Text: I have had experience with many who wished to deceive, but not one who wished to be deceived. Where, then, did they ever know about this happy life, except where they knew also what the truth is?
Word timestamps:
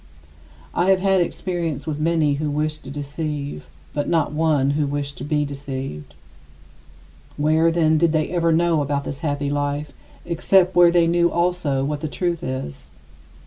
I 0.73 0.89
have 0.89 0.99
had 1.01 1.21
experience 1.21 1.85
with 1.85 1.99
many 1.99 2.33
who 2.41 2.49
wished 2.49 2.83
to 2.85 2.89
deceive, 2.89 3.67
but 3.93 4.09
not 4.09 4.33
one 4.33 4.71
who 4.71 4.87
wished 4.87 5.15
to 5.19 5.23
be 5.23 5.45
deceived. 5.45 6.15
Where, 7.37 7.71
then, 7.71 7.99
did 7.99 8.11
they 8.11 8.31
ever 8.31 8.51
know 8.51 8.81
about 8.81 9.03
this 9.03 9.19
happy 9.19 9.51
life, 9.51 9.91
except 10.25 10.75
where 10.75 10.89
they 10.89 11.05
knew 11.05 11.29
also 11.29 11.83
what 11.85 12.01
the 12.01 12.07
truth 12.07 12.41
is? 12.43 12.89